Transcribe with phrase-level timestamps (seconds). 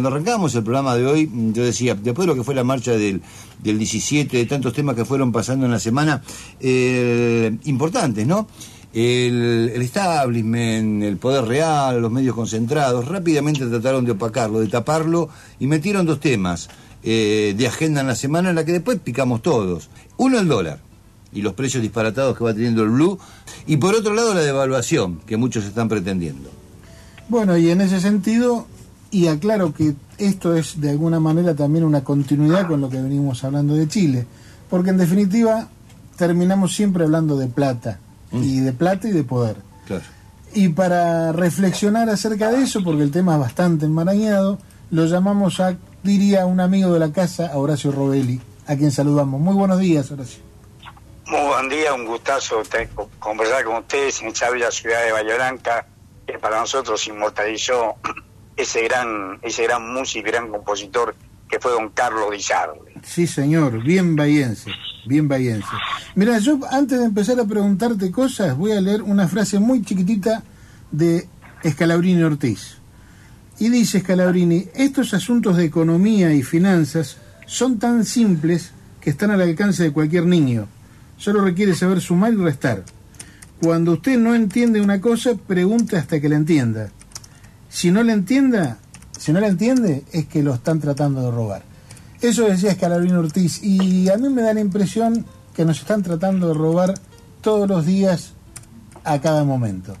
[0.00, 2.64] cuando arrancábamos el programa de hoy, mm, yo decía, después de lo que fue la
[2.64, 3.20] marcha del,
[3.62, 6.22] del 17, de tantos temas que fueron pasando en la semana,
[6.58, 8.48] eh, importantes, ¿no?
[8.94, 15.28] El, el, establishment, el poder real, los medios concentrados, rápidamente trataron de opacarlo, de taparlo
[15.60, 16.70] y metieron dos temas
[17.02, 19.90] eh, de agenda en la semana en la que después picamos todos.
[20.16, 20.80] Uno, el dólar
[21.30, 23.18] y los precios disparatados que va teniendo el blue,
[23.66, 26.50] y por otro lado la devaluación que muchos están pretendiendo.
[27.28, 28.66] Bueno, y en ese sentido,
[29.10, 33.42] y aclaro que esto es de alguna manera también una continuidad con lo que venimos
[33.44, 34.26] hablando de Chile,
[34.68, 35.68] porque en definitiva
[36.16, 37.98] terminamos siempre hablando de plata,
[38.30, 38.42] mm.
[38.42, 39.56] y de plata y de poder.
[39.86, 40.04] Claro.
[40.52, 44.58] Y para reflexionar acerca de eso, porque el tema es bastante enmarañado,
[44.90, 49.40] lo llamamos a, diría un amigo de la casa, a Horacio Robelli, a quien saludamos.
[49.40, 50.40] Muy buenos días, Horacio.
[51.26, 52.62] Muy buen día, un gustazo
[53.20, 55.86] conversar con ustedes en esta bella ciudad de Valle Blanca,
[56.26, 57.94] que para nosotros inmortalizó
[58.56, 61.14] ese gran, ese gran músico gran compositor
[61.48, 62.42] que fue don Carlos Di
[63.02, 64.70] Sí, señor, bien bahiense,
[65.06, 65.68] bien bahiense.
[66.14, 70.42] Mira, yo antes de empezar a preguntarte cosas, voy a leer una frase muy chiquitita
[70.90, 71.28] de
[71.68, 72.78] Scalabrini Ortiz.
[73.58, 79.40] Y dice Scalabrini, estos asuntos de economía y finanzas son tan simples que están al
[79.40, 80.68] alcance de cualquier niño
[81.20, 82.84] solo requiere saber sumar y restar.
[83.62, 86.90] Cuando usted no entiende una cosa, pregunte hasta que la entienda.
[87.70, 88.78] Si no la entienda,
[89.16, 91.62] si no la entiende, es que lo están tratando de robar.
[92.20, 96.48] Eso decía Escalabrín Ortiz, y a mí me da la impresión que nos están tratando
[96.48, 96.94] de robar
[97.40, 98.34] todos los días
[99.04, 99.96] a cada momento.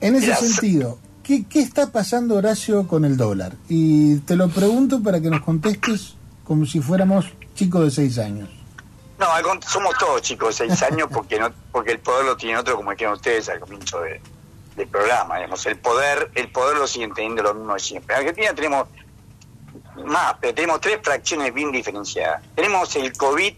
[0.00, 3.54] En ese sentido, ¿qué, ¿qué está pasando, Horacio, con el dólar?
[3.68, 8.48] Y te lo pregunto para que nos contestes como si fuéramos chicos de seis años.
[9.18, 9.26] No,
[9.66, 12.92] somos todos chicos de seis años porque no, porque el poder lo tiene otro como
[12.92, 14.20] dijeron ustedes al comienzo de,
[14.76, 15.36] del programa.
[15.36, 15.64] Digamos.
[15.66, 18.14] El poder el poder lo siguen teniendo lo mismo de siempre.
[18.14, 18.88] En Argentina tenemos
[20.04, 22.42] más, pero tenemos tres fracciones bien diferenciadas.
[22.54, 23.54] Tenemos el COVID,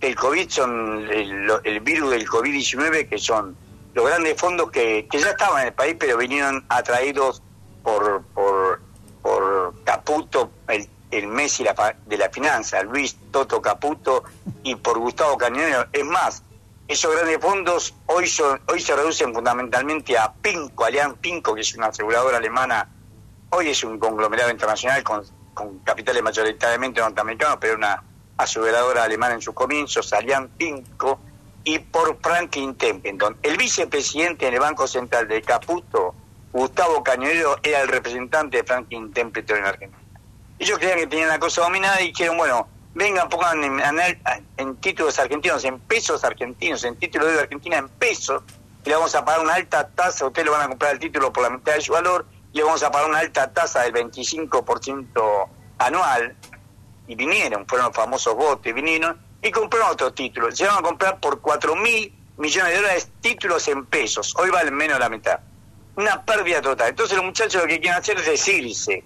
[0.00, 3.56] el COVID son el, virus del COVID-19, que son
[3.94, 7.42] los grandes fondos que, ya estaban en el país, pero vinieron atraídos
[7.82, 8.80] por, por,
[9.22, 11.64] por Caputo, el el Messi
[12.06, 14.24] de la finanza, Luis Toto Caputo
[14.62, 15.86] y por Gustavo Cañonero.
[15.92, 16.42] Es más,
[16.90, 21.72] esos grandes fondos hoy, son, hoy se reducen fundamentalmente a Pinco, Allianz Pinco, que es
[21.76, 22.88] una aseguradora alemana,
[23.50, 25.24] hoy es un conglomerado internacional con,
[25.84, 28.02] capitales mayoritariamente norteamericanos, pero una
[28.36, 31.20] aseguradora alemana en sus comienzos, Allianz Pinco,
[31.62, 33.36] y por Franklin Templeton.
[33.40, 36.16] El vicepresidente en el Banco Central de Caputo,
[36.52, 40.02] Gustavo Cañonero, era el representante de Franklin Templeton en Argentina.
[40.58, 43.62] Ellos creían que tenían la cosa dominada y dijeron, bueno, vengan, pongan
[44.56, 48.42] en, títulos argentinos, en pesos argentinos, en títulos de Argentina en pesos,
[48.84, 51.32] y le vamos a pagar una alta tasa, ustedes le van a comprar el título
[51.32, 53.92] por la mitad de su valor, y le vamos a pagar una alta tasa del
[53.92, 55.48] 25%
[55.78, 56.36] anual,
[57.06, 60.50] y vinieron, fueron los famosos botes, vinieron, y compraron otro título.
[60.52, 64.74] Se van a comprar por 4 mil millones de dólares títulos en pesos, hoy valen
[64.74, 65.40] menos de la mitad.
[65.96, 66.90] Una pérdida total.
[66.90, 69.04] Entonces los muchachos lo que quieren hacer es decirse,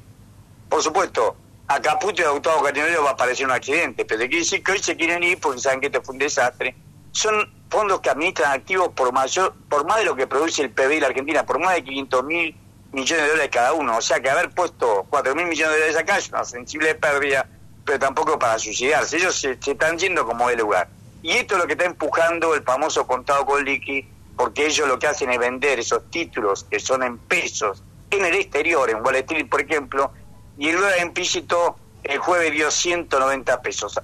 [0.69, 1.37] por supuesto,
[1.67, 4.73] a Caputo y a Gustavo Cañonero va a parecer un accidente, pero quiere decir que
[4.73, 6.75] hoy se quieren ir porque saben que esto fue un desastre.
[7.13, 10.97] Son fondos que administran activos por mayor, por más de lo que produce el PBI
[10.97, 12.57] de la Argentina, por más de 500 mil
[12.93, 13.97] millones de dólares cada uno.
[13.97, 17.49] O sea que haber puesto 4 mil millones de dólares acá es una sensible pérdida,
[17.85, 19.17] pero tampoco para suicidarse.
[19.17, 20.89] Ellos se, están yendo como de lugar.
[21.23, 24.99] Y esto es lo que está empujando el famoso contado con liqui, porque ellos lo
[24.99, 29.25] que hacen es vender esos títulos que son en pesos en el exterior, en Wall
[29.49, 30.13] por ejemplo,
[30.59, 33.99] y el dólar implícito el jueves dio 190 pesos,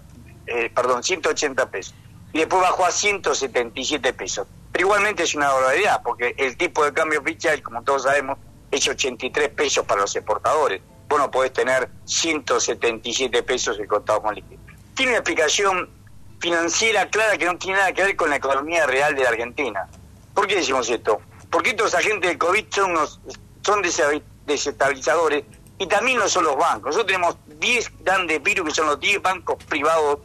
[0.46, 1.94] eh, perdón, 180 pesos,
[2.32, 4.46] y después bajó a 177 pesos.
[4.72, 8.38] Pero igualmente es una barbaridad, porque el tipo de cambio oficial, como todos sabemos,
[8.70, 10.80] es 83 pesos para los exportadores.
[11.08, 14.60] Vos no podés tener 177 pesos el contado con liquidez.
[14.94, 15.90] Tiene una explicación
[16.38, 19.88] financiera clara que no tiene nada que ver con la economía real de la Argentina.
[20.34, 21.20] ¿Por qué decimos esto?
[21.50, 23.20] Porque estos agentes del COVID son, unos,
[23.62, 25.44] son desestabilizadores
[25.80, 26.94] y también no son los bancos.
[26.94, 30.18] Nosotros tenemos 10 grandes virus que son los 10 bancos privados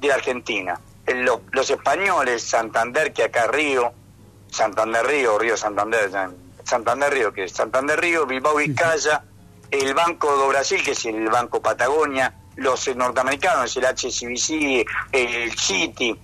[0.00, 0.80] de la Argentina.
[1.06, 3.92] Los, los, españoles, Santander, que acá Río,
[4.50, 6.10] Santander Río, Río Santander,
[6.64, 9.22] Santander Río, que es Santander Río, Bilbao Vizcaya,
[9.70, 16.18] el Banco de Brasil, que es el Banco Patagonia, los norteamericanos, el HCBC, el Citi,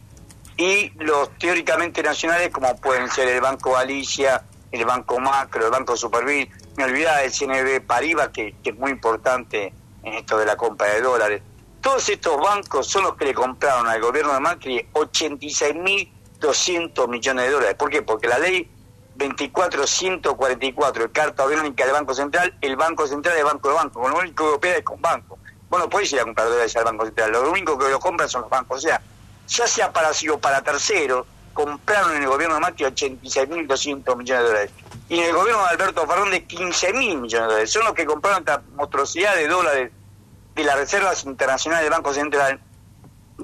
[0.56, 4.42] y los teóricamente nacionales, como pueden ser el Banco Galicia,
[4.72, 9.72] el Banco Macro, el Banco Supervit, me olvidaba del CNB Paribas, que, es muy importante
[10.02, 11.42] en esto de la compra de dólares.
[11.80, 17.50] Todos estos bancos son los que le compraron al gobierno de Macri 86.200 millones de
[17.50, 17.74] dólares.
[17.74, 18.02] ¿Por qué?
[18.02, 18.70] Porque la ley
[19.16, 24.18] 24144, Carta Orgánica del Banco Central, el Banco Central es Banco de Banco, con lo
[24.18, 25.38] único que opera es con banco.
[25.68, 28.42] Bueno, podéis ir a comprar dólares al Banco Central, lo único que lo compran son
[28.42, 28.78] los bancos.
[28.78, 29.00] O sea,
[29.48, 34.42] ya sea para sí o para terceros, compraron en el gobierno de Mati 86.200 millones
[34.42, 34.70] de dólares.
[35.12, 37.70] Y en el gobierno de Alberto Fernández 15.000 millones de dólares.
[37.70, 39.92] Son los que compraron esta monstruosidad de dólares
[40.54, 42.58] de las reservas internacionales del Banco Central,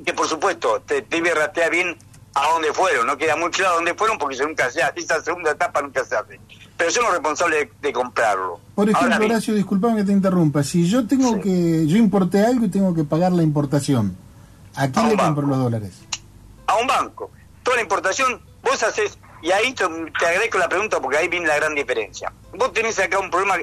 [0.02, 1.94] que por supuesto te debe ratear bien
[2.32, 3.06] a dónde fueron.
[3.06, 5.00] No queda muy claro dónde fueron porque nunca se hace.
[5.00, 6.40] Esa segunda etapa nunca se hace.
[6.78, 8.60] Pero son los responsables de, comprarlo.
[8.74, 10.62] Por ejemplo, Horacio, disculpame que te interrumpa.
[10.62, 14.16] Si yo tengo que, yo importé algo y tengo que pagar la importación,
[14.74, 16.00] ¿a quién le compro los dólares?
[16.66, 17.30] A un banco.
[17.62, 19.85] Toda la importación, vos haces, y ahí te,
[20.19, 22.32] te agradezco la pregunta porque ahí viene la gran diferencia.
[22.52, 23.56] Vos tenés acá un problema,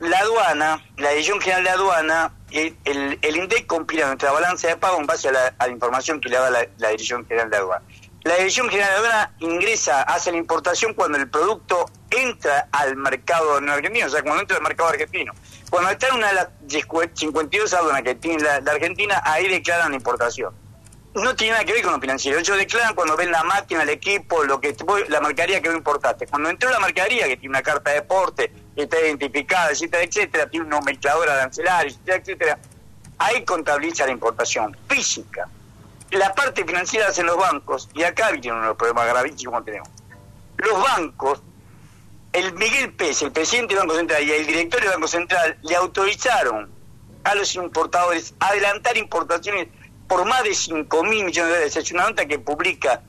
[0.00, 2.76] la aduana, la Dirección General de Aduana, el,
[3.22, 6.50] el, INDEC compila nuestra balanza de pago en base a la, información que le da
[6.50, 7.84] la, la Dirección General de Aduana.
[8.24, 13.60] La Dirección General de Aduana ingresa, hace la importación cuando el producto entra al mercado
[13.60, 15.32] no argentino, o sea, cuando entra al mercado argentino.
[15.70, 16.48] Cuando está en una de las
[17.14, 20.54] 52 aduanas que tiene la, Argentina, ahí declaran la importación.
[21.14, 22.38] No tiene nada que ver con lo financiero.
[22.38, 24.74] Ellos declaran cuando ven la máquina, el equipo, lo que
[25.08, 26.26] la mercadería que vos importaste.
[26.26, 30.48] Cuando entró la mercadería, que tiene una carta de deporte, que está identificada, etcétera, etcétera,
[30.48, 32.58] tiene una mezcladora de arancelarios, etcétera, etcétera,
[33.18, 35.48] ahí contabiliza la importación física
[36.12, 39.64] la parte financiera hacen los bancos, y acá viene uno de los problemas gravísimos que
[39.64, 39.88] tenemos.
[40.58, 41.42] Los bancos,
[42.32, 45.74] el Miguel Pérez, el presidente del Banco Central y el directorio del Banco Central le
[45.74, 46.70] autorizaron
[47.24, 49.68] a los importadores adelantar importaciones
[50.12, 51.76] por más de 5 mil millones de dólares.
[51.76, 53.00] Es una nota que publica.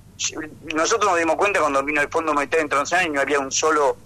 [0.73, 3.97] Nosotros nos dimos cuenta cuando vino el Fondo Monetario Internacional y no había un solo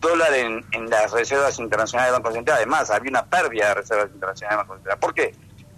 [0.00, 2.56] dólar en, las reservas internacionales del Banco Central.
[2.56, 4.98] Además, había una pérdida de reservas internacionales del Banco Central.
[4.98, 5.34] ¿Por qué?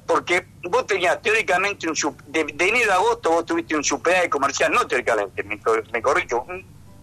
[0.07, 4.87] porque vos tenías teóricamente un de, enero a agosto vos tuviste un superávit comercial, no
[4.87, 5.61] teóricamente, me,
[5.93, 6.47] me corrijo,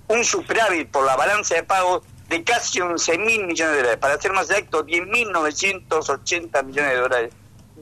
[0.08, 4.22] un, superávit por la balanza de pagos de casi 11 mil millones de dólares, para
[4.22, 7.34] ser más exacto, 10.980 millones de dólares.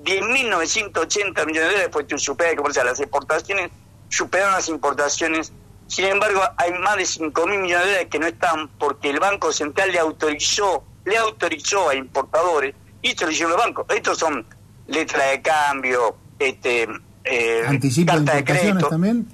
[0.04, 3.72] 10.980 millones de dólares fue tu superávit comercial, las exportaciones
[4.10, 5.54] superaron las importaciones,
[5.88, 9.20] sin embargo hay más de 5 mil millones de dólares que no están porque el
[9.20, 14.18] Banco Central le autorizó, le autorizó a importadores, y esto lo hicieron los bancos, estos
[14.18, 14.46] son
[14.88, 16.88] letra de cambio, este,
[17.24, 19.28] eh, ¿Anticipo de importaciones también?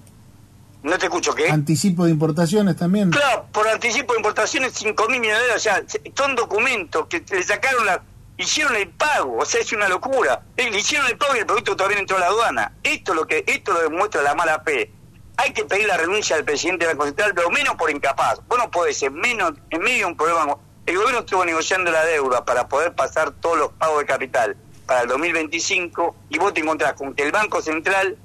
[0.83, 1.49] No te escucho, ¿qué?
[1.49, 3.09] ¿Anticipo de importaciones también?
[3.09, 7.23] Claro, por anticipo de importaciones 5 mil millones de dólares, o sea, son documentos que
[7.29, 8.01] le sacaron la...
[8.37, 10.43] Hicieron el pago, o sea, es una locura.
[10.55, 12.73] Eh, le hicieron el pago y el producto todavía entró a la aduana.
[12.83, 14.91] Esto es lo que esto lo demuestra la mala fe.
[15.37, 18.39] Hay que pedir la renuncia del presidente de la Central, pero menos por incapaz.
[18.47, 20.57] Vos no podés, en, menos, en medio de un problema...
[20.85, 24.55] El gobierno estuvo negociando la deuda para poder pasar todos los pagos de capital
[24.85, 28.17] para el 2025 y vos te encontrás con que el Banco Central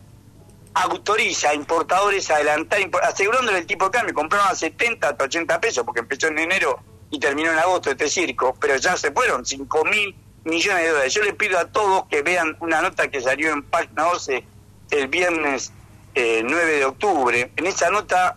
[0.75, 5.61] autoriza a importadores a adelantar, asegurándole el tipo de cambio, compraron a 70 hasta 80
[5.61, 6.81] pesos, porque empezó en enero
[7.13, 11.15] y terminó en agosto este circo, pero ya se fueron 5 mil millones de dólares.
[11.15, 14.45] Yo les pido a todos que vean una nota que salió en página 12
[14.91, 15.73] el viernes
[16.15, 17.53] 9 eh, de octubre.
[17.55, 18.37] En esa nota,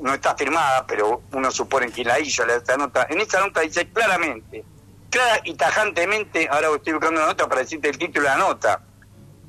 [0.00, 3.88] no está firmada, pero uno supone que la hizo esa nota, en esa nota dice
[3.88, 4.64] claramente
[5.10, 8.80] clara y tajantemente, ahora estoy buscando una nota para decirte el título de la nota,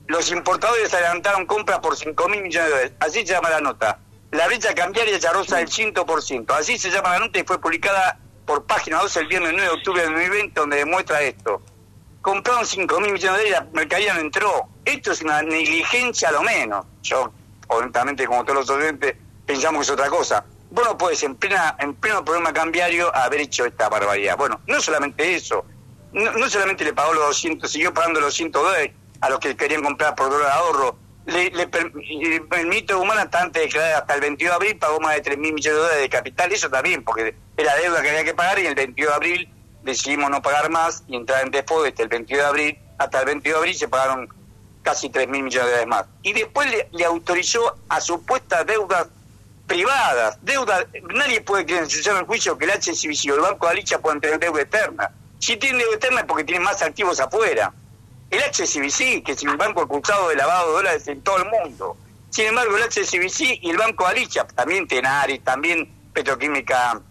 [0.08, 2.94] los importadores adelantaron compras por 5 mil millones de dólares.
[3.00, 4.00] Así se llama la nota.
[4.32, 6.52] La brecha cambiaria ya rosa del 100%.
[6.52, 9.76] Así se llama la nota y fue publicada por página 12 el viernes 9 de
[9.76, 11.62] octubre de 2020, donde demuestra esto.
[12.22, 14.70] Compraron 5 mil millones de dólares, la mercadería no entró.
[14.86, 16.86] Esto es una negligencia a lo menos.
[17.02, 17.32] Yo,
[17.68, 21.76] honestamente, como todos los oyentes, pensamos que es otra cosa vos no puedes en plena
[21.80, 24.38] en pleno problema cambiario haber hecho esta barbaridad.
[24.38, 25.66] Bueno, no solamente eso,
[26.14, 29.84] no, solamente le pagó los 200, siguió pagando los 100 dólares a los que querían
[29.84, 30.98] comprar por dólar ahorro.
[31.26, 31.70] Le, le,
[32.58, 35.22] el mito humano hasta antes de declarar hasta el 22 de abril pagó más de
[35.22, 38.34] 3 mil millones de dólares de capital, eso también, porque era deuda que había que
[38.34, 39.50] pagar y el 22 de abril
[39.84, 43.26] decidimos no pagar más y entrar en default desde el 22 de abril hasta el
[43.26, 44.30] 22 de abril se pagaron
[44.84, 46.06] casi 3 mil millones de dólares más.
[46.24, 49.08] Y después le, autorizó a supuestas deudas
[49.68, 53.72] privadas, deuda, nadie puede creer en el juicio que el HSBC o el Banco de
[53.72, 55.12] Alicia puedan tener deuda eterna.
[55.40, 57.74] Si tienen deuda eterna es porque tienen más activos afuera.
[58.32, 61.98] El HSBC, que es un banco acusado de lavado de dólares en todo el mundo.
[62.30, 67.02] Sin embargo, el HSBC y el Banco de Alicia, también Tenaris, también Petroquímica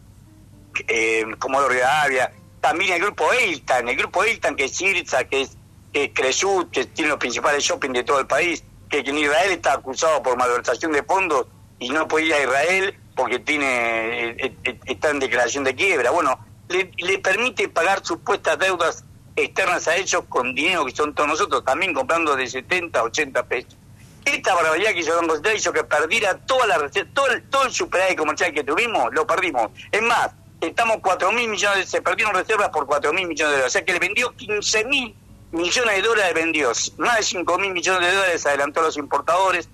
[0.89, 5.57] eh, Comodoro Avia, también el grupo Eiltan, el grupo Eiltan que es Sirza, que es,
[5.93, 9.75] que Cresut, que tiene los principales shopping de todo el país, que en Israel está
[9.75, 11.47] acusado por malversación de fondos
[11.79, 16.11] y no puede ir a Israel porque tiene eh, eh, está en declaración de quiebra.
[16.11, 19.05] Bueno, le, permite pagar supuestas deudas
[19.37, 23.43] externas a ellos con dinero que son todos nosotros, también comprando de 70 a 80
[23.47, 23.77] pesos.
[24.25, 27.73] Esta barbaridad que hizo Don José hizo que perdiera toda la todo el, todo el
[27.73, 29.71] superávit comercial que tuvimos, lo perdimos.
[29.91, 33.67] Es más, estamos 4 mil millones, se perdieron reservas por 4 mil millones de dólares.
[33.67, 35.15] O sea que le vendió 15 mil
[35.53, 39.69] millones de dólares, vendió más de 5 mil millones de dólares, adelantó a los importadores,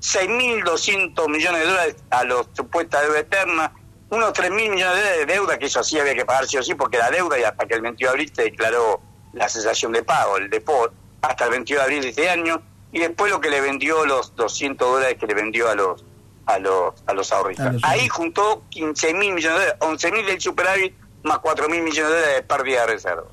[0.00, 3.72] 6.200 millones de dólares a los supuestas deuda eterna,
[4.10, 6.98] unos 3.000 millones de deuda, que eso sí había que pagar sí o sí, porque
[6.98, 9.00] la deuda, y hasta que el 22 de abril se declaró
[9.32, 12.62] la cesación de pago, el default, hasta el 22 de abril de este año,
[12.92, 16.04] y después lo que le vendió los 200 dólares que le vendió a los
[16.46, 17.76] a los a los ahorristas.
[17.82, 22.10] Ahí juntó 15 mil millones de dólares, 11 mil del superávit más 4 mil millones
[22.10, 23.24] de dólares de pérdida de reserva.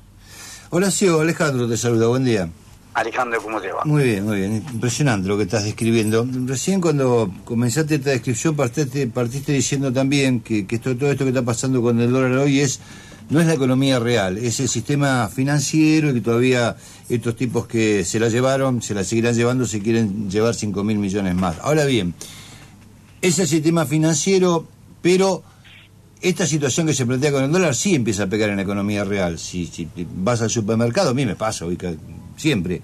[0.70, 2.48] Hola, Ciego, Alejandro te saluda, buen día.
[2.94, 3.84] Alejandro, ¿cómo te va?
[3.84, 4.56] Muy bien, muy bien.
[4.72, 6.26] Impresionante lo que estás describiendo.
[6.46, 11.42] Recién cuando comenzaste esta descripción partiste, partiste diciendo también que, esto, todo esto que está
[11.42, 12.80] pasando con el dólar hoy es
[13.30, 16.76] no es la economía real, es el sistema financiero y que todavía
[17.10, 20.98] estos tipos que se la llevaron, se la seguirán llevando, se quieren llevar 5 mil
[20.98, 21.58] millones más.
[21.60, 22.14] Ahora bien,
[23.20, 24.66] es el sistema financiero,
[25.02, 25.42] pero
[26.22, 29.04] esta situación que se plantea con el dólar sí empieza a pegar en la economía
[29.04, 29.38] real.
[29.38, 31.66] Si, si vas al supermercado, a mí me pasa,
[32.38, 32.80] siempre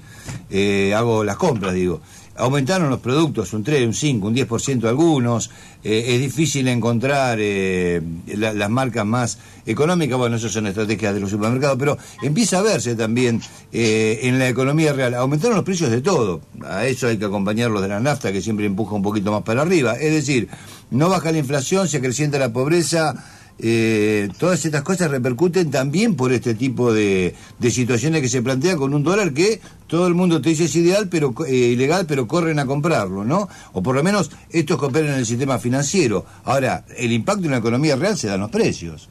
[0.51, 2.01] eh, hago las compras, digo.
[2.37, 5.51] Aumentaron los productos un 3, un 5, un 10% algunos,
[5.85, 11.31] eh, es difícil encontrar eh, las marcas más económicas, bueno, eso son estrategias de los
[11.31, 16.01] supermercados, pero empieza a verse también eh, en la economía real, aumentaron los precios de
[16.01, 19.43] todo, a eso hay que acompañarlos de la nafta que siempre empuja un poquito más
[19.43, 20.49] para arriba, es decir,
[20.91, 23.15] no baja la inflación, se acrecienta la pobreza,
[23.59, 27.35] eh, todas estas cosas repercuten también por este tipo de,
[27.71, 31.09] situaciones que se plantean con un dólar que todo el mundo te dice es ideal,
[31.09, 33.49] pero eh, ilegal, pero corren a comprarlo, ¿no?
[33.73, 36.27] O por lo menos estos que operan en el sistema financiero.
[36.45, 39.09] Ahora, el impacto en la economía real se dan los precios.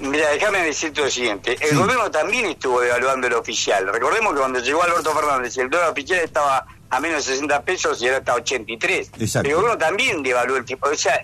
[0.00, 1.56] Mira, déjame decirte lo siguiente.
[1.60, 3.86] El gobierno también estuvo devaluando el oficial.
[3.92, 8.00] Recordemos que cuando llegó Alberto Fernández el dólar oficial estaba a menos de 60 pesos
[8.00, 9.10] y ahora está a 83.
[9.18, 9.48] Exacto.
[9.48, 10.88] El gobierno también devaluó el tipo.
[10.88, 11.20] O sea,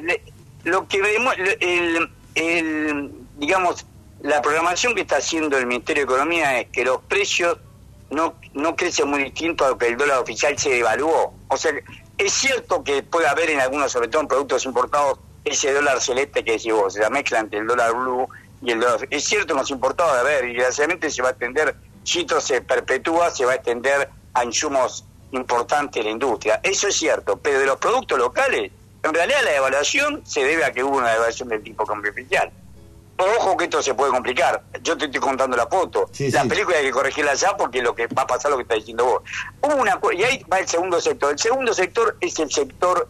[0.64, 3.84] lo que vemos, el, el, digamos,
[4.22, 7.58] la programación que está haciendo el Ministerio de Economía es que los precios
[8.10, 11.34] no, no crecen muy distinto a lo que el dólar oficial se evaluó.
[11.48, 11.72] O sea,
[12.18, 16.44] es cierto que puede haber en algunos, sobre todo en productos importados, ese dólar celeste
[16.44, 18.28] que decís vos, la mezcla entre el dólar blue
[18.62, 19.06] y el dólar...
[19.10, 21.74] Es cierto que los importados, a ver, y desgraciadamente se va a extender,
[22.04, 26.60] si esto se perpetúa, se va a extender a insumos importantes de la industria.
[26.62, 28.72] Eso es cierto, pero de los productos locales
[29.06, 32.50] en realidad la evaluación se debe a que hubo una evaluación del tipo cambio oficial.
[33.18, 34.62] Ojo que esto se puede complicar.
[34.82, 36.10] Yo te estoy contando la foto.
[36.18, 38.75] la película hay que corregirla ya porque lo que va a pasar lo que está
[38.75, 39.22] diciendo vos.
[39.62, 41.32] Hubo una y ahí va el segundo sector.
[41.32, 43.08] El segundo sector es el sector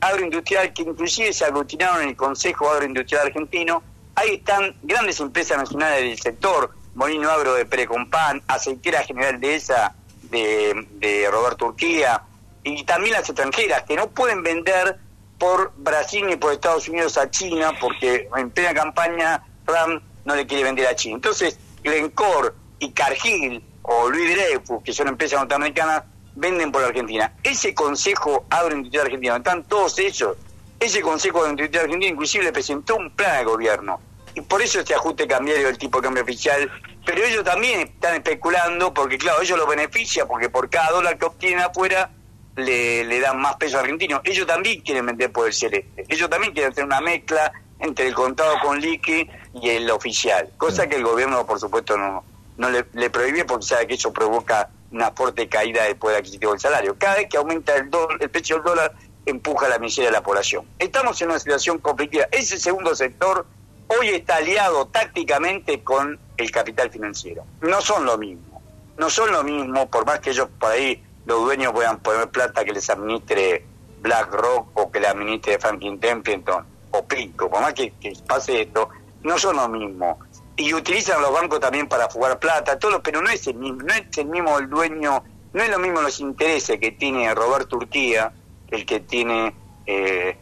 [0.00, 3.82] agroindustrial que inclusive se aglutinaron en el Consejo Agroindustrial Argentino.
[4.14, 9.94] Ahí están grandes empresas nacionales del sector, Molino Agro de Precompan, Aceitera General de esa
[10.22, 12.22] de, de Roberto Urquía,
[12.62, 14.98] y también las extranjeras que no pueden vender
[15.38, 20.46] por Brasil ni por Estados Unidos a China, porque en plena campaña Ram no le
[20.46, 21.16] quiere vender a China.
[21.16, 27.32] Entonces, Glencore y Cargill o Luis Dreyfus, que son empresas norteamericanas, venden por Argentina.
[27.42, 30.36] Ese Consejo Agroindustrial Argentino, están todos ellos.
[30.78, 34.00] Ese Consejo Agroindustrial Argentino inclusive presentó un plan de gobierno.
[34.34, 36.70] Y por eso este ajuste cambiario del tipo de cambio oficial.
[37.06, 41.24] Pero ellos también están especulando, porque claro, ellos lo beneficia, porque por cada dólar que
[41.24, 42.10] obtienen afuera,
[42.56, 44.20] le, le dan más peso argentino.
[44.24, 46.04] Ellos también quieren vender por el celeste.
[46.08, 50.50] Ellos también quieren hacer una mezcla entre el contado con liqui y el oficial.
[50.56, 52.24] Cosa que el gobierno, por supuesto, no,
[52.56, 56.52] no le, le prohíbe porque sabe que eso provoca una fuerte caída del poder adquisitivo
[56.52, 56.96] del salario.
[56.98, 58.94] Cada vez que aumenta el, el precio del dólar,
[59.26, 60.64] empuja la miseria de la población.
[60.78, 62.26] Estamos en una situación conflictiva.
[62.30, 63.46] Ese segundo sector
[63.88, 67.44] hoy está aliado tácticamente con el capital financiero.
[67.60, 68.62] No son lo mismo.
[68.96, 72.64] No son lo mismo, por más que ellos por ahí los dueños puedan poner plata
[72.64, 73.64] que les administre
[74.00, 77.92] BlackRock o que le administre Franklin Templeton o Pico, por más que,
[78.26, 78.88] pase esto,
[79.22, 80.18] no son lo mismo.
[80.56, 83.92] Y utilizan los bancos también para jugar plata, todo, pero no es el mismo, no
[83.92, 88.32] es el mismo el dueño, no es lo mismo los intereses que tiene Robert Turquía,
[88.70, 89.54] el que tiene
[89.84, 90.38] eh,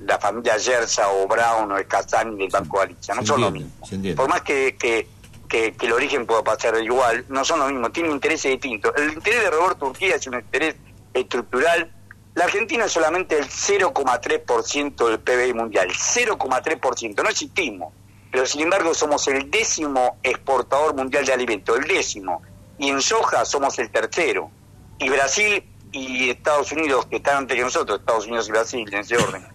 [0.00, 3.70] la familia Gersa o Brown o el Kazan del Banco Galicia, no son lo mismo.
[4.16, 5.06] Por más que, que
[5.46, 8.92] que, el origen pueda pasar igual, no son lo mismo, tienen intereses distintos.
[8.96, 10.76] El interés de Roberto Turquía es un interés
[11.14, 11.92] estructural.
[12.34, 17.92] La Argentina es solamente el 0,3% del PBI mundial, 0,3%, no existimos,
[18.30, 22.42] pero sin embargo somos el décimo exportador mundial de alimentos, el décimo,
[22.78, 24.50] y en soja somos el tercero.
[24.98, 29.00] Y Brasil y Estados Unidos, que están antes que nosotros, Estados Unidos y Brasil, en
[29.00, 29.46] ese orden,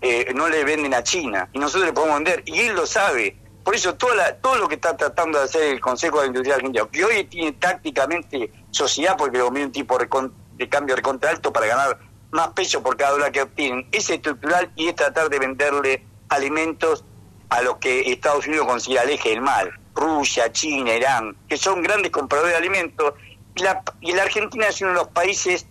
[0.00, 3.36] eh, no le venden a China, y nosotros le podemos vender, y él lo sabe,
[3.64, 6.86] por eso toda todo lo que está tratando de hacer el Consejo de Industria Argentina,
[6.92, 11.98] que hoy tiene tácticamente sociedad, porque lo un tipo de cambio recontra alto para ganar
[12.30, 13.88] más peso por cada dólar que obtienen.
[13.90, 17.04] Es estructural y es tratar de venderle alimentos
[17.48, 19.72] a los que Estados Unidos considera el del mal.
[19.94, 23.14] Rusia, China, Irán, que son grandes compradores de alimentos.
[23.54, 25.66] Y la, y la Argentina es uno de los países,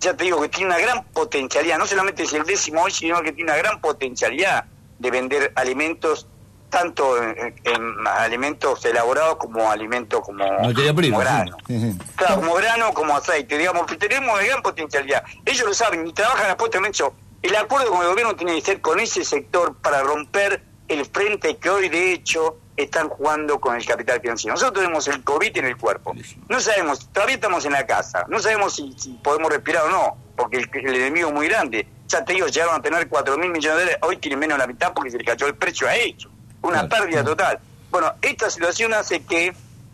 [0.00, 1.78] ya te digo, que tiene una gran potencialidad.
[1.78, 4.64] No solamente es el décimo hoy, sino que tiene una gran potencialidad
[4.98, 6.26] de vender alimentos
[6.72, 11.56] tanto en, en alimentos elaborados como alimentos como, como grano.
[11.68, 11.98] sí.
[12.16, 15.22] Claro, como grano, como aceite, digamos, que tenemos de gran potencialidad.
[15.44, 17.12] Ellos lo saben y trabajan a puesto en hecho.
[17.42, 21.58] El acuerdo con el gobierno tiene que ser con ese sector para romper el frente
[21.58, 24.54] que hoy, de hecho, están jugando con el capital financiero.
[24.54, 26.14] Nosotros tenemos el COVID en el cuerpo.
[26.48, 28.24] No sabemos, todavía estamos en la casa.
[28.28, 31.86] No sabemos si, si podemos respirar o no, porque el, el enemigo es muy grande.
[32.08, 34.60] Ya te digo, llegaron a tener 4 mil millones de dólares, hoy tienen menos de
[34.60, 36.32] la mitad porque se le cayó el precio a ellos.
[36.62, 37.04] Una Claro.
[37.04, 37.58] pérdida total.
[37.90, 39.52] Bueno, esta situación hace que,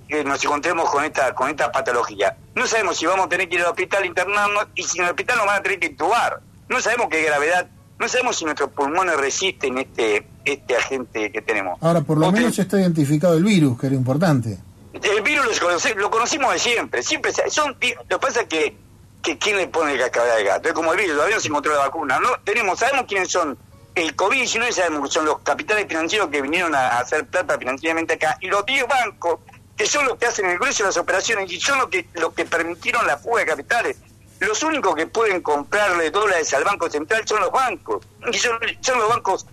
[0.08, 2.36] que nos encontremos con esta con esta patología.
[2.54, 5.10] No sabemos si vamos a tener que ir al hospital internarnos y si en el
[5.10, 6.40] hospital nos van a tener que intubar.
[6.68, 7.66] No sabemos qué gravedad,
[7.98, 11.78] no sabemos si nuestros pulmones resisten este este agente que tenemos.
[11.82, 14.58] Ahora, por lo menos está identificado el virus, que era importante.
[14.94, 17.02] El virus lo, conoce- lo conocimos de siempre.
[17.02, 18.76] Siempre se- son Lo que pasa es que,
[19.22, 20.68] que quién le pone el cascabel al gato.
[20.68, 22.18] Es como el virus, todavía no se encontró la vacuna.
[22.18, 23.58] No tenemos, sabemos quiénes son.
[23.98, 28.38] El COVID-19 sabemos que son los capitales financieros que vinieron a, hacer plata financieramente acá.
[28.40, 29.40] Y los 10 bancos,
[29.76, 32.32] que son los que hacen el grueso de las operaciones y son los que, los
[32.32, 33.96] que permitieron la fuga de capitales.
[34.38, 38.06] Los únicos que pueden comprarle dólares al Banco Central son los bancos.
[38.32, 39.46] Y son, son los bancos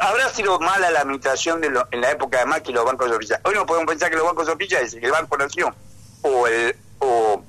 [0.00, 3.44] Habrá sido mala la administración de lo- en la época de Macri los bancos oficiales.
[3.46, 5.72] Hoy no podemos pensar que los bancos oficiales, el Banco Nación
[6.22, 7.40] o el o,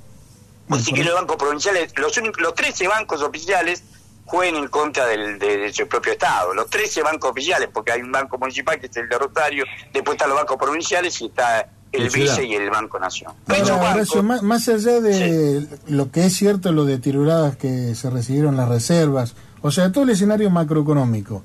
[0.69, 3.81] o si quiere los bancos provinciales, los únicos, los 13 bancos oficiales
[4.27, 6.53] jueguen en contra del, de, de su propio Estado.
[6.53, 10.15] Los 13 bancos oficiales, porque hay un banco municipal que es el de Rosario, después
[10.15, 13.31] están los bancos provinciales y está el vice y el Banco Nación.
[13.47, 18.57] Ahora, Horacio, más, más allá de lo que es cierto, lo deterioradas que se recibieron
[18.57, 21.41] las reservas, o sea, todo el escenario macroeconómico,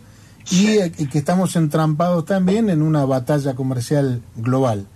[0.51, 4.87] y, eh, y que estamos entrampados también en una batalla comercial global.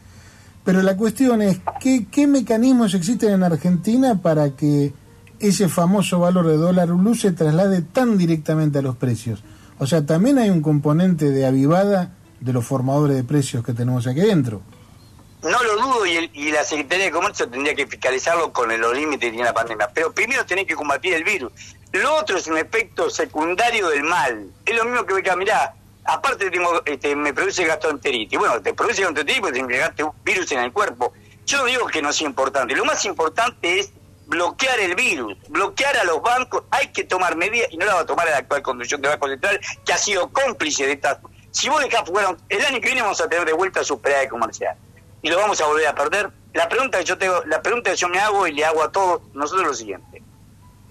[0.64, 4.92] Pero la cuestión es, ¿qué, ¿qué mecanismos existen en Argentina para que
[5.40, 9.42] ese famoso valor de dólar blue se traslade tan directamente a los precios?
[9.78, 14.06] O sea, también hay un componente de avivada de los formadores de precios que tenemos
[14.06, 14.62] aquí adentro.
[15.42, 18.94] No lo dudo y, el- y la Secretaría de Comercio tendría que fiscalizarlo con los
[18.96, 19.88] límites que tiene la pandemia.
[19.94, 21.52] Pero primero tiene que combatir el virus.
[21.92, 24.46] Lo otro es un efecto secundario del mal.
[24.64, 25.74] Es lo mismo que voy a mirar.
[26.04, 28.38] Aparte tengo, este, me produce gastroenteritis.
[28.38, 31.12] Bueno, te produce gastroenteritis porque te un virus en el cuerpo.
[31.46, 32.74] Yo digo que no sea importante.
[32.74, 33.92] Lo más importante es
[34.26, 36.64] bloquear el virus, bloquear a los bancos.
[36.70, 39.28] Hay que tomar medidas y no la va a tomar la actual conducción del Banco
[39.28, 41.18] Central que ha sido cómplice de estas.
[41.50, 44.76] Si vos dejás fuera, el año que viene vamos a tener de vuelta superávit comercial
[45.22, 46.30] y lo vamos a volver a perder.
[46.52, 48.92] La pregunta que yo tengo, la pregunta que yo me hago y le hago a
[48.92, 50.22] todos nosotros lo siguiente.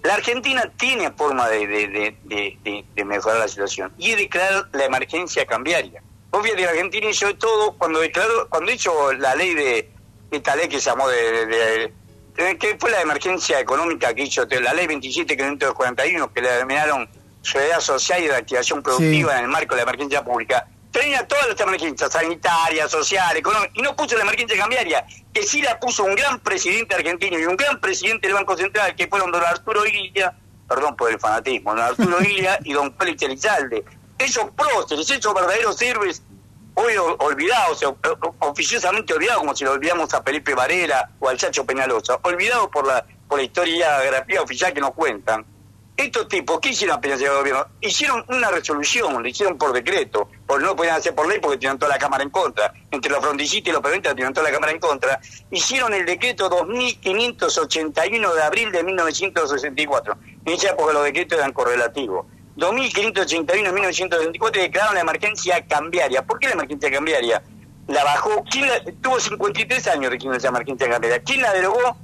[0.02, 5.44] La Argentina tiene forma de, de, de, mejorar la situación y es declarar la emergencia
[5.46, 6.02] cambiaria.
[6.42, 9.90] Fíjate, la Argentina hizo todo cuando declaró, cuando hizo la ley de,
[10.30, 11.92] esta ley que se llamó de-
[12.36, 17.08] que fue la emergencia económica que hizo, la ley 27.541, que le denominaron
[17.42, 19.38] Seguridad Social y Reactivación Productiva Sí.
[19.38, 23.82] en el marco de la emergencia pública, tenía todas las emergencias sanitarias, sociales, económicas, y
[23.82, 27.56] no puso la emergencia cambiaria, que sí la puso un gran presidente argentino y un
[27.56, 30.34] gran presidente del Banco Central, que fueron don Arturo Ilia,
[30.68, 33.84] perdón por el fanatismo, don Arturo Ilia y don Félix Elizalde.
[34.18, 36.22] Esos próceres, esos verdaderos héroes,
[36.76, 41.28] hoy o- olvidados, o- o- oficiosamente olvidados, como si lo olvidamos a Felipe Varela o
[41.28, 45.44] al Chacho Peñalosa, olvidados por la, por la historiografía oficial que nos cuentan.
[45.96, 47.66] Estos tipos, ¿qué hicieron apenas llegó gobierno?
[47.80, 51.56] Hicieron una resolución, lo hicieron por decreto, porque no lo podían hacer por ley porque
[51.56, 52.70] tenían toda la Cámara en contra.
[52.90, 55.18] Entre los frondicistas y los peronistas tenían toda la Cámara en contra.
[55.50, 60.16] Hicieron el decreto 2581 de abril de 1964.
[60.44, 62.26] En esa época los decretos eran correlativos.
[62.56, 66.22] 2581 de 1964 declararon la emergencia cambiaria.
[66.26, 67.42] ¿Por qué la emergencia cambiaria?
[67.88, 71.22] La bajó, ¿quién la- tuvo 53 años de esa emergencia cambiaria.
[71.22, 71.96] ¿Quién la derogó?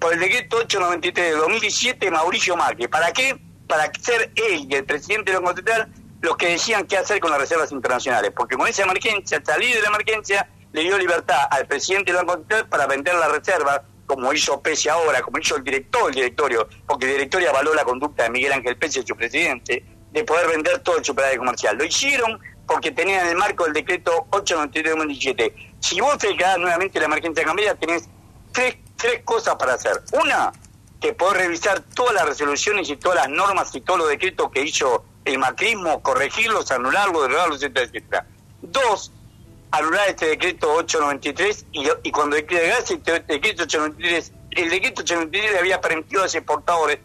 [0.00, 2.86] por el decreto 893 de 2017 Mauricio Macri.
[2.86, 3.36] ¿Para qué?
[3.66, 5.88] Para ser él y el presidente del Banco Central
[6.20, 8.30] los que decían qué hacer con las reservas internacionales.
[8.36, 12.24] Porque con esa emergencia, al salir de la emergencia, le dio libertad al presidente del
[12.24, 16.14] Banco Central para vender las reservas, como hizo Pese ahora, como hizo el director del
[16.14, 20.48] directorio, porque el directorio avaló la conducta de Miguel Ángel Pese, su presidente, de poder
[20.48, 21.76] vender todo el superávit comercial.
[21.76, 25.72] Lo hicieron porque tenían en el marco del decreto 893 de 2017.
[25.80, 28.08] Si vos te declarás nuevamente la emergencia cambiaria, tenés
[28.52, 30.02] tres, tres cosas para hacer.
[30.12, 30.52] Una,
[31.00, 34.62] que podés revisar todas las resoluciones y todas las normas y todos los decretos que
[34.62, 38.26] hizo el macrismo, corregirlos, anularlos, derogarlos, etcétera, etcétera.
[38.62, 39.12] Dos,
[39.70, 45.58] anular este decreto 893 y, y cuando declarás este decreto 893 el decreto 83 le
[45.58, 46.98] había permitido a los exportadores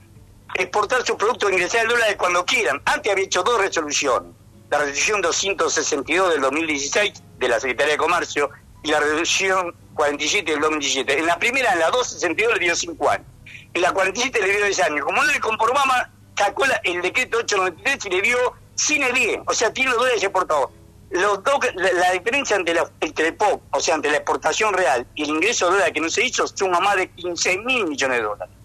[0.55, 2.81] exportar sus productos e ingresar el dólar cuando quieran.
[2.85, 4.31] Antes había hecho dos resoluciones.
[4.69, 8.49] La resolución 262 del 2016 de la Secretaría de Comercio
[8.83, 11.19] y la resolución 47 del 2017.
[11.19, 13.27] En la primera, en la 262, le dio 5 años.
[13.73, 15.05] En la 47 le dio 10 años.
[15.05, 18.37] Como no le conformaba, sacó el decreto 893 y le dio
[18.75, 19.41] sin el 10.
[19.45, 20.69] O sea, tiene los dólares exportados.
[21.11, 25.05] Los dos, la, diferencia entre, la, entre el POP, o sea, entre la exportación real
[25.13, 28.17] y el ingreso de dólares que no se hizo, suma más de 15 mil millones
[28.17, 28.55] de dólares.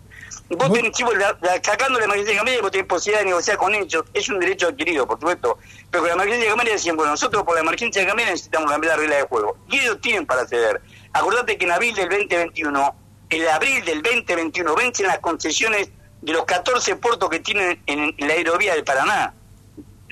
[0.50, 3.58] Vos tenés, chivo, la, la, sacando la emergencia de Camelia, vos tenés posibilidad de negociar
[3.58, 4.04] con ellos.
[4.14, 5.58] Es un derecho adquirido, por supuesto.
[5.90, 8.70] Pero con la emergencia de Camelia decían, bueno, nosotros por la emergencia de Camelia necesitamos
[8.70, 9.58] cambiar la regla de juego.
[9.68, 10.80] Y ellos tienen para ceder.
[11.12, 12.96] Acordate que en abril del 2021,
[13.28, 15.90] en abril del 2021, vencen las concesiones
[16.22, 19.34] de los 14 puertos que tienen en, la aerovía del Paraná.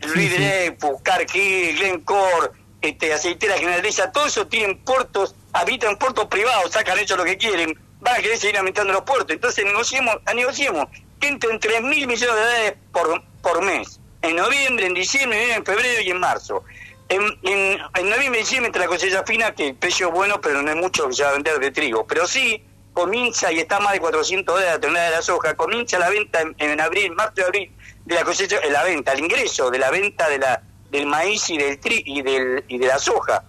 [0.03, 2.51] Luis sí, Dreyfus, Cargill, Glencore,
[2.83, 7.25] este, Aceitera General de esa, todos esos tienen puertos, habitan puertos privados, sacan ellos lo
[7.25, 9.31] que quieren van a querer seguir aumentando los puertos.
[9.31, 10.87] Entonces negociemos, negociemos
[11.21, 14.01] que entren 3 mil millones de dólares por, por mes.
[14.23, 16.65] En noviembre, en diciembre, en febrero y en marzo.
[17.09, 20.41] En, en, en noviembre y diciembre entre la cosecha fina, que el precio es bueno,
[20.41, 22.07] pero no es mucho que se va a vender de trigo.
[22.07, 25.55] Pero sí comienza y está más de 400 dólares la tonelada de la soja.
[25.55, 27.73] Comienza la venta en, abril, marzo y abril,
[28.05, 31.59] de la cosecha, la venta, el ingreso de la venta de la del maíz y
[31.59, 33.43] del tri y del y de la soja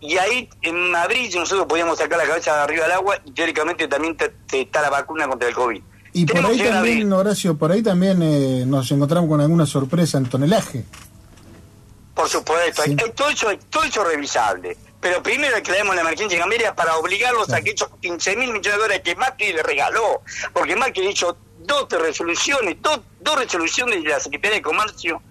[0.00, 3.86] y ahí en abril nosotros podíamos sacar la cabeza de arriba del agua y teóricamente
[3.86, 4.16] también
[4.50, 5.82] está la vacuna contra el COVID.
[6.12, 10.26] Y por ahí también, Horacio, por ahí también eh, nos encontramos con alguna sorpresa en
[10.26, 10.84] tonelaje.
[12.14, 14.76] Por supuesto, hay, todo, eso, todo eso revisable.
[15.00, 18.72] Pero primero hay que la emergencia cambiaria para obligarlos a que esos 15 mil millones
[18.72, 24.10] de dólares que Macri le regaló, porque Macri hecho dos resoluciones, dos, dos resoluciones de
[24.10, 25.22] la Secretaría de Comercio,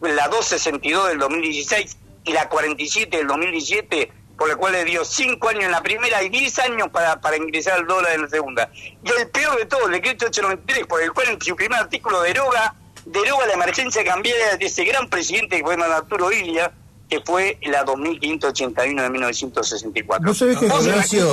[0.00, 1.96] la 262 del 2016
[2.28, 6.22] y la 47 del 2017, por la cual le dio 5 años en la primera
[6.22, 8.70] y 10 años para, para ingresar al dólar en la segunda.
[8.74, 12.20] Y el peor de todo, el decreto 893, por el cual en su primer artículo
[12.20, 12.74] deroga,
[13.06, 16.70] deroga la emergencia cambiaria de ese gran presidente que fue Arturo Ilia,
[17.08, 20.26] que fue la 2581 de 1964.
[20.26, 20.66] No sabés que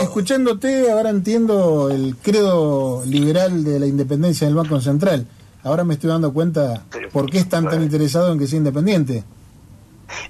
[0.02, 5.28] escuchándote ahora entiendo el credo liberal de la independencia del Banco Central.
[5.64, 9.26] Ahora me estoy dando cuenta por qué están tan interesados en que sea independiente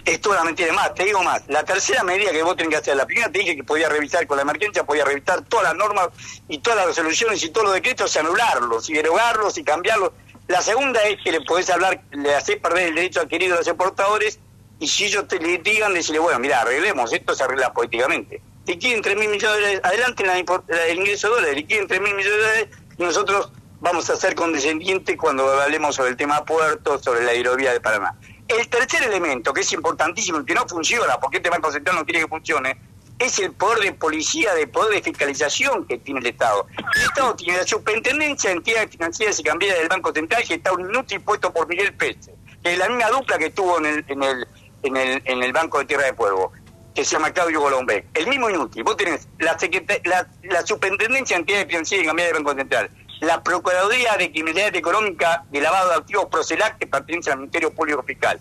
[0.04, 0.74] es toda una mentira.
[0.74, 3.39] Más, te digo más, la tercera medida que vos tenés que hacer, la primera te
[3.39, 6.10] dije que podía revisar con la emergencia, podía revisar todas las normas
[6.48, 10.12] y todas las resoluciones y todos los decretos y anularlos y derogarlos y cambiarlos.
[10.48, 13.67] La segunda es que le podés hablar, le hacés perder el derecho adquirido a los
[13.67, 14.39] exportadores
[14.80, 18.41] y si ellos te litigan, decirle, bueno, mira, arreglemos, esto se arregla políticamente.
[18.65, 22.02] Si quieren 3 mil millones de dólares, adelante el ingreso de dólares, si quieren 3
[22.02, 22.67] mil millones de dólares,
[22.98, 27.80] nosotros vamos a ser condescendientes cuando hablemos sobre el tema puertos, sobre la aerovía de
[27.80, 28.15] Paraná.
[28.47, 32.05] El tercer elemento, que es importantísimo y que no funciona, porque este Banco Central no
[32.05, 32.77] quiere que funcione,
[33.17, 36.67] es el poder de policía, de poder de fiscalización que tiene el Estado.
[36.95, 40.73] El Estado tiene la superintendencia de entidades financieras y cambiarias del Banco Central, que está
[40.73, 42.29] un minuto impuesto por Miguel Pérez,
[42.62, 44.47] que es la misma dupla que tuvo en el, en el,
[44.84, 46.51] en el, en el Banco de Tierra de Pueblo,
[46.93, 48.05] que se llama Claudio Golombek.
[48.13, 48.84] El mismo inútil.
[48.84, 49.58] Vos tenés la,
[50.03, 52.89] la, la superintendencia de entidades financieras y cambiarias del Banco Central,
[53.21, 58.04] la Procuraduría de Criminalidad Económica de Lavado de Activos Procelac, que pertenece al Ministerio Público
[58.04, 58.39] Fiscal.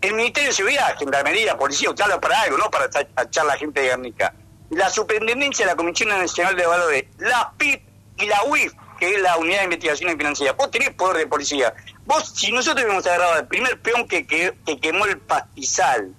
[0.00, 3.88] El Ministerio de Seguridad, Gendarmería, Policía, usarlo para algo, no para echar la gente de
[3.88, 4.34] Guernica.
[4.70, 7.82] La Superintendencia de la Comisión Nacional de Valores, la PIP
[8.18, 10.52] y la UIF, que es la Unidad de Investigación Financiera.
[10.52, 11.74] Vos tenés poder de policía.
[12.04, 16.12] Vos, si nosotros hubiéramos agarrado el primer peón que, que, quemó el pastizal,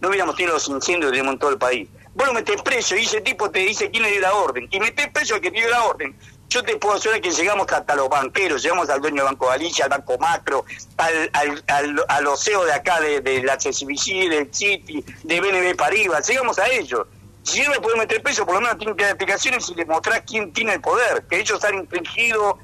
[0.00, 1.88] no hubiéramos tenido los incendios en todo el país.
[2.14, 4.68] Vos lo metés preso y ese tipo te dice quién le dio la orden.
[4.70, 6.16] Y metés preso al que dio la orden.
[6.50, 9.84] Yo te puedo asegurar que llegamos hasta los banqueros, llegamos al dueño del Banco Galicia,
[9.84, 10.64] al Banco Macro,
[10.96, 15.76] al, al, al, al OCEO de acá, de, de la CCBC, del City, de BNB
[15.76, 17.06] Paribas, llegamos a ellos.
[17.44, 20.24] Si yo me puedo meter peso, por lo menos tienen que dar explicaciones y demostrar
[20.24, 22.58] quién tiene el poder, que ellos han infringido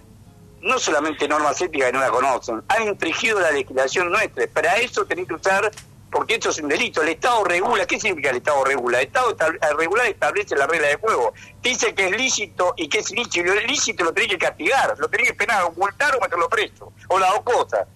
[0.62, 4.49] no solamente normas éticas que no la conocen, han infringido la legislación nuestra.
[4.49, 5.70] Para eso tenés que usar
[6.16, 7.02] porque esto es un delito.
[7.02, 7.85] El Estado regula.
[7.85, 9.00] ¿Qué significa el Estado regula?
[9.00, 9.37] El Estado
[9.76, 11.35] regular establece la regla de juego.
[11.62, 13.40] Dice que es lícito y que es ilícito.
[13.40, 16.90] Y lo ilícito lo tiene que castigar, lo tiene que penar, ocultar o meterlo preso.
[17.09, 17.87] O las dos cosas.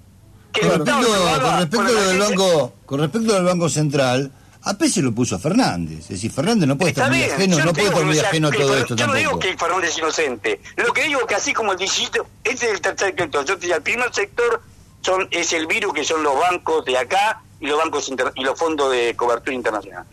[0.52, 4.30] con, respecto, del banco, con respecto al Banco Central,
[4.64, 6.00] a se lo puso a Fernández.
[6.00, 8.76] Es decir, Fernández no puede estar muy ajeno, no puede estar muy ajeno a todo
[8.76, 8.96] esto.
[8.96, 10.60] Yo no digo que Fernández es inocente.
[10.76, 13.46] Lo que digo que así como el 17, ese es el tercer sector.
[13.46, 14.60] Yo te digo, el primer sector
[15.00, 18.58] son, es el virus que son los bancos de acá y los bancos y los
[18.58, 20.04] fondos de cobertura internacional.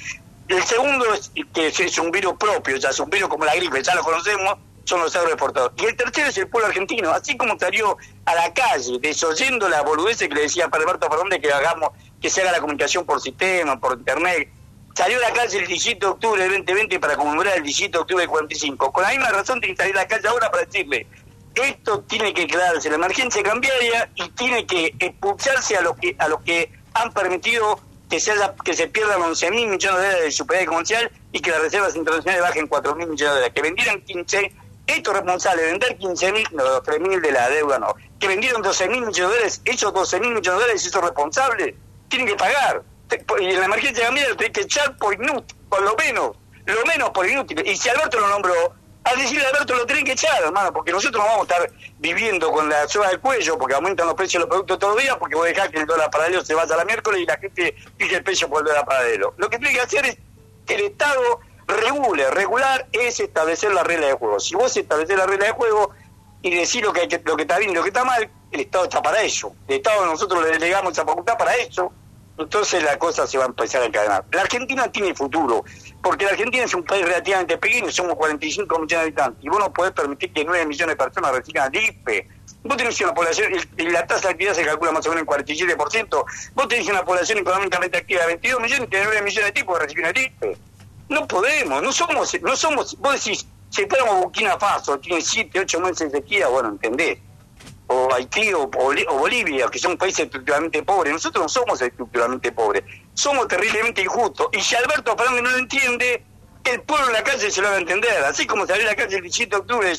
[0.48, 3.82] El segundo es que es un virus propio, ya es un virus como la gripe,
[3.84, 5.76] ya lo conocemos, son los agroexportadores.
[5.82, 9.82] Y el tercero es el pueblo argentino, así como salió a la calle, desoyendo la
[9.82, 11.90] boludez que le decía Alberto Fernández que hagamos,
[12.22, 14.50] que se haga la comunicación por sistema, por internet.
[14.96, 17.98] salió a la calle el 17 de octubre del 2020 para conmemorar el 17 de
[18.00, 18.92] octubre del 45.
[18.94, 21.08] Con la misma razón tiene que salir a la calle ahora para decirle,
[21.56, 26.28] esto tiene que quedarse la emergencia cambiaria y tiene que expulsarse a los que a
[26.28, 27.80] los que han permitido
[28.10, 31.40] que se haya, que se pierdan 11 mil millones de dólares de superávit comercial y
[31.40, 33.52] que las reservas internacionales bajen 4 mil millones de dólares.
[33.54, 34.54] Que vendieran 15,
[34.88, 37.96] esto es responsable, vender 15 mil, no, los 3 mil de la deuda no.
[38.20, 41.76] Que vendieron 12 mil millones de dólares, esos 12 mil millones de dólares, esos responsables,
[42.08, 42.84] tienen que pagar.
[43.40, 46.32] Y en la emergencia cambiaria tienen que echar por inútil, por lo menos,
[46.66, 47.62] lo menos por inútil.
[47.66, 48.74] Y si Alberto lo nombró,
[49.08, 51.72] al decirle a Alberto lo tienen que echar, hermano, porque nosotros no vamos a estar
[51.98, 55.04] viviendo con la soga del cuello, porque aumentan los precios de los productos todos los
[55.04, 57.38] días, porque vos dejás que el dólar paralelo se vaya a la miércoles y la
[57.38, 59.34] gente pide el precio por el dólar paralelo.
[59.38, 60.18] Lo que tiene que hacer es
[60.66, 62.30] que el Estado regule.
[62.32, 64.40] Regular es establecer la regla de juego.
[64.40, 65.92] Si vos estableces la regla de juego
[66.42, 68.60] y decís lo que, hay lo que está bien y lo que está mal, el
[68.60, 69.54] Estado está para eso.
[69.68, 71.94] El Estado nosotros le delegamos esa facultad para eso
[72.38, 74.26] entonces la cosa se va a empezar a encadenar.
[74.32, 75.64] La Argentina tiene futuro,
[76.02, 79.60] porque la Argentina es un país relativamente pequeño, somos 45 millones de habitantes, y vos
[79.60, 82.28] no podés permitir que 9 millones de personas reciban IFE.
[82.64, 85.28] Vos tenés una población, y la tasa de actividad se calcula más o menos en
[85.28, 89.52] 47%, vos tenés una población económicamente activa de 22 millones y tenés 9 millones de
[89.52, 90.58] tipos que reciben el IFE.
[91.10, 95.80] No podemos, no somos, no somos, vos decís, si fuéramos Burkina Faso, tiene 7, 8
[95.80, 97.20] meses de sequía, bueno, entendés
[97.88, 101.14] o Haití o, Bolivia, que son países estructuralmente pobres.
[101.14, 104.48] Nosotros no somos estructuralmente pobres, somos terriblemente injustos.
[104.52, 106.24] Y si Alberto Fernández no lo entiende,
[106.66, 108.24] el pueblo en la calle se lo va a entender.
[108.26, 109.94] Así como salió a la calle el 17 de octubre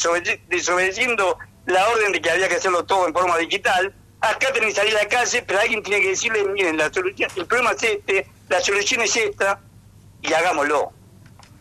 [0.48, 4.80] desobedeciendo la orden de que había que hacerlo todo en forma digital, acá tenés que
[4.80, 7.82] salir a la calle, pero alguien tiene que decirle, miren, la solución, el problema es
[7.82, 9.60] este, la solución es esta,
[10.22, 10.92] y hagámoslo.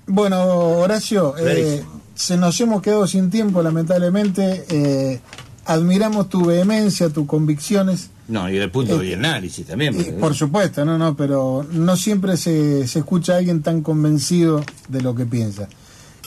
[0.07, 1.83] Bueno, Horacio, eh,
[2.15, 4.65] se nos hemos quedado sin tiempo, lamentablemente.
[4.69, 5.19] Eh,
[5.67, 8.09] admiramos tu vehemencia, tus convicciones.
[8.27, 10.17] No, y el punto de eh, análisis también.
[10.19, 15.01] por supuesto, no, no, pero no siempre se, se, escucha a alguien tan convencido de
[15.01, 15.67] lo que piensa.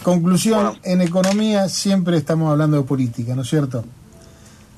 [0.03, 3.85] Conclusión, en economía siempre estamos hablando de política, ¿no es cierto?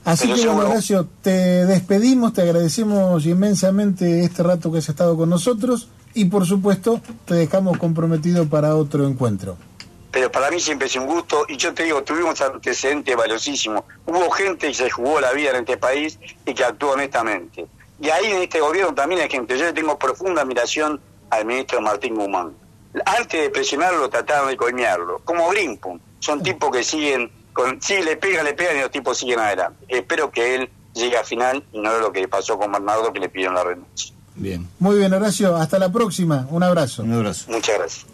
[0.04, 5.30] Así que, bueno, Horacio, te despedimos, te agradecemos inmensamente este rato que has estado con
[5.30, 9.56] nosotros y, por supuesto, te dejamos comprometido para otro encuentro
[10.12, 13.82] pero para mí siempre es un gusto y yo te digo, tuvimos antecedentes valiosísimos.
[14.04, 17.66] Hubo gente que se jugó la vida en este país y que actuó honestamente.
[17.98, 19.56] Y ahí en este gobierno también hay gente.
[19.56, 22.52] Yo le tengo profunda admiración al ministro Martín Guzmán.
[23.06, 25.98] Antes de presionarlo trataron de coimearlo, como Greenpun.
[26.20, 29.86] Son tipos que siguen, con, sí, le pegan, le pegan y los tipos siguen adelante.
[29.88, 33.30] Espero que él llegue a final y no lo que pasó con Bernardo que le
[33.30, 34.14] pidieron la renuncia.
[34.34, 34.68] Bien.
[34.78, 35.56] Muy bien, Horacio.
[35.56, 36.46] Hasta la próxima.
[36.50, 37.02] Un abrazo.
[37.02, 37.50] Un abrazo.
[37.50, 38.06] Muchas gracias.